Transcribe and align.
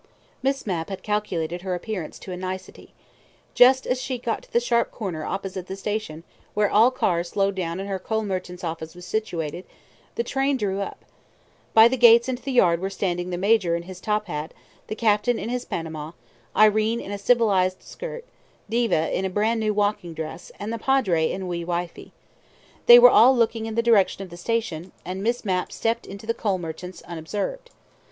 Miss 0.41 0.65
Mapp 0.65 0.89
had 0.89 1.03
calculated 1.03 1.61
her 1.61 1.75
appearance 1.75 2.17
to 2.17 2.31
a 2.31 2.35
nicety. 2.35 2.91
Just 3.53 3.85
as 3.85 4.01
she 4.01 4.17
got 4.17 4.41
to 4.41 4.51
the 4.51 4.59
sharp 4.59 4.89
corner 4.91 5.23
opposite 5.23 5.67
the 5.67 5.75
station, 5.75 6.23
where 6.55 6.71
all 6.71 6.89
cars 6.89 7.29
slowed 7.29 7.53
down 7.53 7.79
and 7.79 7.87
her 7.87 7.99
coal 7.99 8.23
merchants' 8.23 8.63
office 8.63 8.95
was 8.95 9.05
situated, 9.05 9.63
the 10.15 10.23
train 10.23 10.57
drew 10.57 10.81
up. 10.81 11.05
By 11.75 11.87
the 11.87 11.97
gates 11.97 12.27
into 12.27 12.41
the 12.41 12.51
yard 12.51 12.79
were 12.79 12.89
standing 12.89 13.29
the 13.29 13.37
Major 13.37 13.75
in 13.75 13.83
his 13.83 13.99
top 14.01 14.25
hat, 14.25 14.55
the 14.87 14.95
Captain 14.95 15.37
in 15.37 15.49
his 15.49 15.65
Panama, 15.65 16.13
Irene 16.57 16.99
in 16.99 17.11
a 17.11 17.19
civilized 17.19 17.83
skirt; 17.83 18.25
Diva 18.67 19.15
in 19.15 19.23
a 19.23 19.29
brand 19.29 19.59
new 19.59 19.71
walking 19.71 20.15
dress, 20.15 20.51
and 20.59 20.73
the 20.73 20.79
Padre 20.79 21.31
and 21.31 21.47
wee 21.47 21.63
wifey. 21.63 22.11
They 22.87 22.97
were 22.97 23.11
all 23.11 23.35
looking 23.37 23.67
in 23.67 23.75
the 23.75 23.83
direction 23.83 24.23
of 24.23 24.31
the 24.31 24.35
station, 24.37 24.93
and 25.05 25.21
Miss 25.21 25.45
Mapp 25.45 25.71
stepped 25.71 26.07
into 26.07 26.25
the 26.25 26.33
coal 26.33 26.57
merchant's 26.57 27.03
unobserved. 27.03 27.69